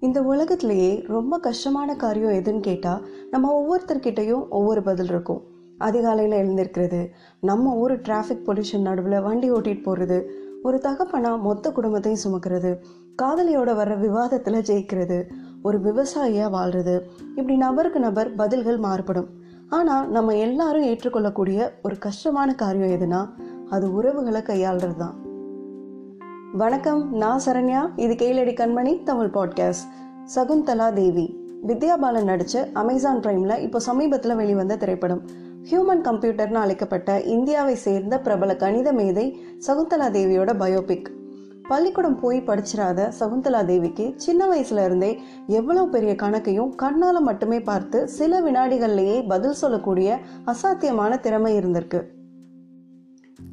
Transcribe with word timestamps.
இந்த 0.00 0.22
உலகத்திலேயே 0.22 1.04
ரொம்ப 1.06 1.38
கஷ்டமான 1.38 1.96
காரியம் 1.96 2.30
எதுன்னு 2.30 2.60
கேட்டால் 2.60 3.06
நம்ம 3.30 3.54
ஒவ்வொருத்தர்கிட்டையும் 3.58 4.48
ஒவ்வொரு 4.48 4.82
பதில் 4.82 5.06
இருக்கும். 5.06 5.40
அதிகாலையில் 5.78 6.36
எழுந்திருக்கிறது 6.38 7.10
நம்ம 7.40 7.74
ஒரு 7.74 7.96
டிராஃபிக் 7.96 8.44
பொல்யூஷன் 8.46 8.80
நடுவில் 8.80 9.20
வண்டி 9.20 9.52
ஓட்டிகிட்டு 9.52 9.82
போகிறது 9.82 10.18
ஒரு 10.62 10.80
தகப்பனா 10.82 11.40
மொத்த 11.40 11.72
குடும்பத்தையும் 11.72 12.20
சுமக்கிறது 12.24 12.76
காதலியோட 13.22 13.70
வர்ற 13.80 13.98
விவாதத்தில் 13.98 14.66
ஜெயிக்கிறது 14.70 15.28
ஒரு 15.62 15.78
விவசாயியாக 15.78 16.50
வாழ்கிறது 16.50 17.06
இப்படி 17.28 17.56
நபருக்கு 17.56 18.00
நபர் 18.00 18.34
பதில்கள் 18.34 18.78
மாறுபடும். 18.78 19.28
ஆனால் 19.68 20.10
நம்ம 20.10 20.36
எல்லாரும் 20.36 20.82
ஏற்றுக்கொள்ளக்கூடிய 20.82 21.72
ஒரு 21.82 21.98
கஷ்டமான 21.98 22.54
காரியம் 22.54 23.00
எதுனா 23.00 23.28
அது 23.70 23.94
உறவுகளை 23.94 24.40
கையாளுறது 24.40 24.96
தான் 24.96 25.26
வணக்கம் 26.52 27.14
நான் 27.14 27.40
சரண்யா. 27.46 27.88
இது 27.96 28.14
கேளடி 28.14 28.52
கண்மணி 28.52 29.02
தமிழ் 29.02 29.30
பாட்காஸ்ட் 29.34 29.88
சகுந்தலா 30.34 30.92
தேவி. 30.92 31.36
வித்யா 31.66 31.96
பாலன் 31.96 32.24
நடிச்ச 32.24 32.72
அமேசான் 32.72 33.20
பிரைம்ல 33.20 33.58
இப்போ 33.58 33.78
சமீபத்தில் 33.78 34.34
வெளிவந்த 34.34 34.76
திரைப்படம். 34.76 35.22
ஹியூமன் 35.70 36.00
கம்ப்யூட்டர்னு 36.00 36.52
அழைக்கப்பட்ட 36.52 37.20
இந்தியாவை 37.20 37.74
சேர்ந்த 37.74 38.20
பிரபல 38.20 38.56
கணித 38.56 38.92
மேதை 38.92 39.38
சகுந்தலா 39.66 40.08
தேவியோட 40.10 40.54
பயோபிக் 40.58 41.06
பள்ளிக்கூடம் 41.68 42.20
போய் 42.20 42.40
படிச்சிடாத 42.40 43.12
சகுந்தலா 43.20 43.64
தேவிக்கு 43.64 44.12
சின்ன 44.16 44.46
வயசுல 44.46 44.84
இருந்தே 44.84 45.18
எவ்வளவு 45.46 45.88
பெரிய 45.88 46.14
கணக்கையும் 46.14 46.74
கண்ணால 46.82 47.20
மட்டுமே 47.20 47.60
பார்த்து 47.60 48.08
சில 48.08 48.40
வினாடிகள்லேயே 48.40 49.28
பதில் 49.28 49.52
சொல்லக்கூடிய 49.52 50.18
அசாத்தியமான 50.46 51.20
திறமை 51.20 51.58
இருந்திருக்கு. 51.58 52.04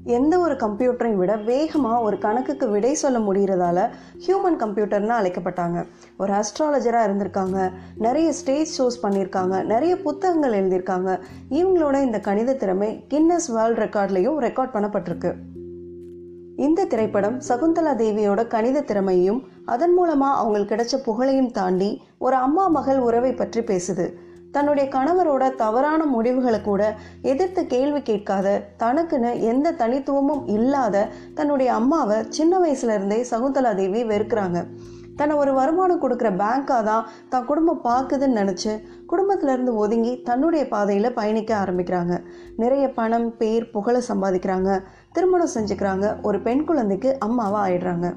எந்த 0.04 0.40
ஒரு 0.40 0.54
கம்ப்யூட்டரையும் 0.54 1.16
விட 1.16 1.36
வேகமாக 1.36 2.02
ஒரு 2.02 2.18
கணக்குக்கு 2.18 2.70
விடை 2.70 2.94
சொல்ல 2.94 3.20
முடிகிறதால 3.20 3.90
ஹியூமன் 4.28 4.60
கம்ப்யூட்டர்னு 4.60 5.16
அழைக்கப்பட்டாங்க. 5.20 5.86
ஒரு 6.18 6.34
அஸ்ட்ராலஜராக 6.34 7.08
இருந்திருக்காங்க. 7.08 7.72
நிறைய 7.98 8.34
ஸ்டேஜ் 8.34 8.82
ஷோஸ் 8.82 9.04
பண்ணியிருக்காங்க. 9.04 9.64
நிறைய 9.64 9.98
புத்தகங்கள் 9.98 10.54
எழுதியிருக்காங்க. 10.54 11.20
இவங்களோட 11.50 12.04
இந்த 12.04 12.20
கணித 12.20 12.54
திறமை 12.54 13.06
கின்னஸ் 13.10 13.52
வேர்ல்ட் 13.54 13.78
ரெக்கார்ட்லேயும் 13.78 14.40
ரெக்கார்ட் 14.40 14.76
பண்ணப்பட்டிருக்கு. 14.76 15.34
இந்த 16.56 16.86
திரைப்படம் 16.86 17.42
சகுந்தலா 17.48 17.94
தேவியோட 18.02 18.48
கணித 18.48 18.82
திறமையும் 18.82 19.44
அதன் 19.66 19.94
மூலமாக 19.94 20.38
அவங்களுக்கு 20.38 20.76
கிடைச்ச 20.76 21.04
புகழையும் 21.04 21.52
தாண்டி 21.52 22.02
ஒரு 22.18 22.36
அம்மா 22.36 22.68
மகள் 22.68 23.00
உறவை 23.00 23.34
பற்றி 23.34 23.62
பேசுது. 23.62 24.06
தன்னுடைய 24.56 24.86
கணவரோட 24.96 25.44
தவறான 25.62 26.02
முடிவுகளை 26.16 26.60
கூட 26.62 26.82
எதிர்த்து 27.32 27.62
கேள்வி 27.74 28.02
கேட்காத 28.10 28.48
தனக்குன்னு 28.84 29.32
எந்த 29.52 29.76
தனித்துவமும் 29.82 30.44
இல்லாத 30.58 31.06
தன்னுடைய 31.40 31.70
அம்மாவை 31.80 32.18
சின்ன 32.38 32.60
வயசுல 32.66 32.98
இருந்தே 32.98 33.20
சகுந்தலா 33.32 33.72
தேவி 33.82 34.04
வெறுக்கிறாங்க. 34.12 34.60
தன்னை 35.20 35.36
ஒரு 35.42 35.52
வருமானம் 35.58 36.02
கொடுக்குற 36.02 36.30
பேங்காக 36.40 36.82
தான் 36.88 37.06
தான் 37.30 37.46
குடும்பம் 37.50 37.84
பார்க்குதுன்னு 37.84 38.40
நினச்சி 38.42 38.72
குடும்பத்திலேருந்து 39.12 39.74
ஒதுங்கி 39.84 40.14
தன்னுடைய 40.30 40.64
பாதையில் 40.74 41.16
பயணிக்க 41.20 41.52
ஆரம்பிக்கிறாங்க. 41.64 42.16
நிறைய 42.64 42.86
பணம் 43.00 43.30
பேர் 43.38 43.72
புகழை 43.76 44.02
சம்பாதிக்கிறாங்க. 44.10 44.72
திருமணம் 45.14 45.54
செஞ்சுக்கிறாங்க. 45.56 46.08
ஒரு 46.22 46.40
பெண் 46.48 46.66
குழந்தைக்கு 46.70 47.12
அம்மாவாக 47.28 47.66
ஆயிடுறாங்க. 47.68 48.10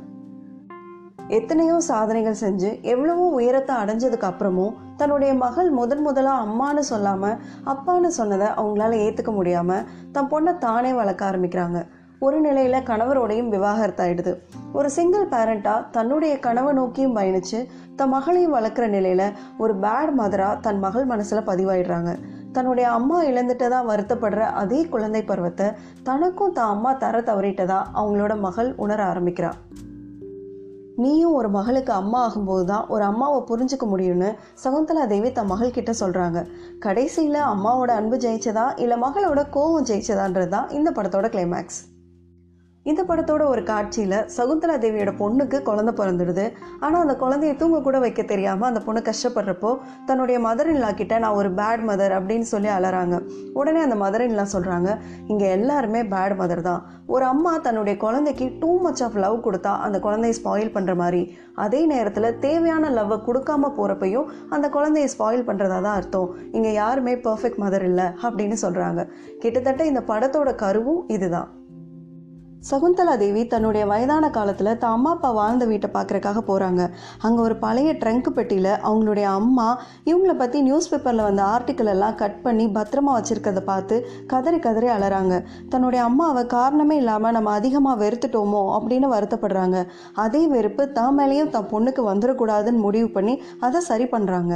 எத்தனையோ 1.28 1.80
சாதனைகள் 1.80 2.38
செஞ்சு 2.40 2.68
எவ்வளவோ 2.82 3.24
உயரத்தை 3.28 3.76
அடைஞ்சதுக்கு 3.76 4.26
அப்புறமும் 4.28 4.76
தன்னுடைய 4.96 5.34
மகள் 5.34 5.70
முதன் 5.70 6.00
முதலாக 6.00 6.44
அம்மான்னு 6.44 6.82
சொல்லாமல் 6.90 7.36
அப்பான்னு 7.64 8.06
சொன்னதை 8.06 8.46
அவங்களால 8.46 8.98
ஏற்றுக்க 9.06 9.32
முடியாமல் 9.32 9.84
தன் 10.12 10.30
பொண்ணை 10.30 10.58
தானே 10.58 10.92
வளர்க்க 10.92 11.30
ஆரம்பிக்கிறாங்க. 11.30 11.78
ஒரு 12.18 12.40
நிலையில் 12.40 12.86
கணவரோடையும் 12.86 13.50
விவாகரத்தாயிடுது 13.54 14.32
ஒரு 14.72 14.90
சிங்கிள் 14.90 15.26
பேரண்ட்டாக 15.28 15.84
தன்னுடைய 15.90 16.38
கனவை 16.38 16.72
நோக்கியும் 16.72 17.16
பயணித்து 17.16 17.66
தன் 17.96 18.08
மகளையும் 18.08 18.54
வளர்க்குற 18.54 18.88
நிலையில் 18.88 19.26
ஒரு 19.58 19.74
பேட் 19.74 20.14
மதராக 20.18 20.60
தன் 20.60 20.78
மகள் 20.78 21.04
மனசில் 21.04 21.46
பதிவாயிடுறாங்க. 21.46 22.12
தன்னுடைய 22.52 22.90
அம்மா 22.90 23.22
இழந்துட்டதா 23.22 23.80
வருத்தப்படுற 23.88 24.40
அதே 24.62 24.80
குழந்தை 24.84 25.22
பருவத்தை 25.22 25.66
தனக்கும் 26.02 26.52
தான் 26.52 26.68
அம்மா 26.68 26.92
தர 26.92 27.20
தவறிட்டதா 27.20 27.80
அவங்களோட 27.94 28.38
மகள் 28.38 28.74
உணர 28.76 29.04
ஆரம்பிக்கிறான் 29.04 29.58
நீயும் 30.98 31.34
ஒரு 31.34 31.48
மகளுக்கு 31.48 31.92
அம்மா 31.92 32.20
ஆகும்போது 32.20 32.64
தான் 32.64 32.86
ஒரு 32.88 33.04
அம்மாவை 33.04 33.40
புரிஞ்சுக்க 33.46 33.86
முடியும்னு 33.86 34.30
சகுந்தலா 34.62 35.04
தேவி 35.04 35.30
தன் 35.32 35.50
மகள்கிட்ட 35.50 35.92
சொல்கிறாங்க 36.00 36.40
கடைசியில் 36.78 37.40
அம்மாவோட 37.44 37.92
அன்பு 37.96 38.18
ஜெயிச்சதா 38.18 38.66
இல்லை 38.78 38.98
மகளோட 38.98 39.42
கோவம் 39.50 39.86
ஜெயிச்சதான்றது 39.86 40.50
தான் 40.50 40.70
இந்த 40.70 40.90
படத்தோட 40.90 41.28
கிளைமேக்ஸ் 41.28 41.80
இந்த 42.90 43.00
படத்தோட 43.08 43.42
ஒரு 43.52 43.62
காட்சியில் 43.70 44.16
சகுந்தலா 44.34 44.74
தேவியோட 44.82 45.12
பொண்ணுக்கு 45.20 45.58
குழந்தை 45.68 45.92
பிறந்துடுது. 46.00 46.44
ஆனால் 46.84 47.02
அந்த 47.04 47.14
குழந்தைய 47.22 47.54
தூங்க 47.60 47.78
கூட 47.86 47.96
வைக்க 48.04 48.22
தெரியாமல் 48.32 48.68
அந்த 48.70 48.80
பொண்ணு 48.86 49.00
கஷ்டப்படுறப்போ 49.08 49.70
தன்னுடைய 50.08 50.38
மதர் 50.46 50.70
இன்லா 50.74 50.90
கிட்ட 51.00 51.18
நான் 51.24 51.38
ஒரு 51.40 51.50
பேட் 51.58 51.82
மதர் 51.90 52.14
அப்படின்னு 52.18 52.46
சொல்லி 52.52 52.70
அலறாங்க. 52.76 53.16
உடனே 53.60 53.80
அந்த 53.86 53.98
மதர் 54.04 54.24
இன்லா 54.28 54.46
சொல்கிறாங்க 54.54 54.88
இங்கே 55.32 55.48
எல்லாருமே 55.56 56.02
பேட் 56.14 56.36
மதர் 56.42 56.62
தான். 56.68 56.80
ஒரு 57.16 57.26
அம்மா 57.32 57.52
தன்னுடைய 57.66 57.96
குழந்தைக்கு 58.04 58.48
டூ 58.62 58.70
மச் 58.86 59.02
ஆஃப் 59.08 59.20
லவ் 59.24 59.36
கொடுத்தா 59.48 59.74
அந்த 59.88 59.98
குழந்தைய 60.06 60.38
ஸ்பாயில் 60.40 60.74
பண்ணுற 60.76 60.94
மாதிரி. 61.02 61.22
அதே 61.66 61.82
நேரத்தில் 61.92 62.30
தேவையான 62.46 62.90
லவ்வை 62.98 63.20
கொடுக்காம 63.28 63.72
போகிறப்பையும் 63.78 64.28
அந்த 64.56 64.66
குழந்தைய 64.78 65.08
ஸ்பாயில் 65.16 65.46
பண்ணுறதா 65.50 65.78
தான் 65.86 65.98
அர்த்தம். 66.00 66.32
இங்கே 66.56 66.72
யாருமே 66.82 67.16
பர்ஃபெக்ட் 67.28 67.62
மதர் 67.66 67.86
இல்லை 67.90 68.08
அப்படின்னு 68.26 68.58
சொல்கிறாங்க 68.64 69.00
கிட்டத்தட்ட 69.44 69.84
இந்த 69.92 70.02
படத்தோட 70.12 70.50
கருவும் 70.64 71.04
இதுதான். 71.16 71.48
சகுந்தலா 72.66 73.12
தேவி 73.16 73.42
தன்னுடைய 73.46 73.86
வயதான 73.86 74.30
காலத்தில் 74.30 74.70
தான் 74.78 74.94
அம்மா 74.96 75.10
அப்பா 75.10 75.30
வாழ்ந்த 75.30 75.64
வீட்டை 75.64 75.88
பார்க்குறக்காக 75.92 76.40
போகிறாங்க 76.48 76.82
அங்கே 77.26 77.40
ஒரு 77.40 77.56
பழைய 77.56 77.90
ட்ரங்க் 77.92 78.30
பெட்டியில் 78.36 78.70
அவங்களுடைய 78.88 79.26
அம்மா 79.40 79.66
இவங்கள 80.04 80.32
பற்றி 80.36 80.60
நியூஸ் 80.60 80.90
பேப்பரில் 80.90 81.26
வந்த 81.26 81.42
ஆர்டிக்கல் 81.54 81.90
எல்லாம் 81.94 82.16
கட் 82.22 82.40
பண்ணி 82.42 82.66
பத்திரமா 82.78 83.12
வச்சுருக்கதை 83.18 83.62
பார்த்து 83.64 83.98
கதறி 84.26 84.58
கதறி 84.58 84.88
அலறாங்க. 84.96 85.36
தன்னுடைய 85.70 86.02
அம்மாவை 86.04 86.46
காரணமே 86.46 86.96
இல்லாமல் 86.96 87.36
நம்ம 87.38 87.52
அதிகமாக 87.52 88.00
வெறுத்துட்டோமோ 88.04 88.64
அப்படின்னு 88.78 89.08
வருத்தப்படுறாங்க. 89.14 89.78
அதே 90.14 90.46
வெறுப்பு 90.46 90.92
தான் 90.98 91.16
மேலேயும் 91.20 91.50
தன் 91.50 91.70
பொண்ணுக்கு 91.74 92.04
வந்துடக்கூடாதுன்னு 92.10 92.86
முடிவு 92.88 93.10
பண்ணி 93.10 93.36
அதை 93.60 93.80
சரி 93.80 94.08
பண்ணுறாங்க 94.16 94.54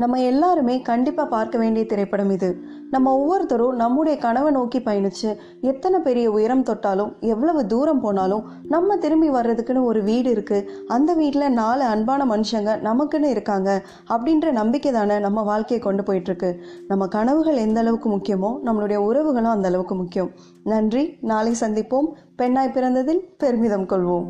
நம்ம 0.00 0.18
எல்லாருமே 0.30 0.74
கண்டிப்பாக 0.88 1.28
பார்க்க 1.28 1.58
வேண்டிய 1.58 1.82
திரைப்படம் 1.86 2.30
இது. 2.30 2.48
நம்ம 2.90 3.12
ஒவ்வொருத்தரும் 3.18 3.76
நம்முடைய 3.76 4.14
கனவை 4.18 4.50
நோக்கி 4.52 4.78
பயணித்து 4.78 5.30
எத்தனை 5.60 5.98
பெரிய 6.00 6.26
உயரம் 6.30 6.62
தொட்டாலும் 6.62 7.10
எவ்வளவு 7.32 7.60
தூரம் 7.66 8.00
போனாலும் 8.00 8.44
நம்ம 8.68 8.96
திரும்பி 8.96 9.28
வர்றதுக்குன்னு 9.30 9.82
ஒரு 9.82 10.02
வீடு 10.02 10.30
இருக்குது 10.34 10.66
அந்த 10.86 11.14
வீட்டில் 11.14 11.56
நாலு 11.60 11.84
அன்பான 11.84 12.26
மனுஷங்க 12.32 12.74
நமக்குன்னு 12.88 13.30
இருக்காங்க 13.34 13.68
அப்படின்ற 14.08 14.52
நம்பிக்கை 14.52 14.92
தானே 14.92 15.18
நம்ம 15.18 15.42
வாழ்க்கையை 15.42 15.86
கொண்டு 15.86 16.04
போயிட்டுருக்கு. 16.08 16.52
நம்ம 16.88 17.06
கனவுகள் 17.16 17.62
எந்த 17.66 17.80
அளவுக்கு 17.80 18.10
முக்கியமோ 18.10 18.52
நம்மளுடைய 18.64 19.00
உறவுகளும் 19.10 19.56
அந்த 19.56 19.68
அளவுக்கு 19.68 19.94
முக்கியம். 19.94 20.30
நன்றி. 20.64 21.04
நாளை 21.32 21.54
சந்திப்போம். 21.60 22.10
பெண்ணாய் 22.36 22.74
பிறந்ததில் 22.74 23.24
பெருமிதம் 23.38 23.88
கொள்வோம். 23.88 24.28